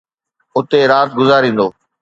[0.57, 1.67] اتي رات گذاريندو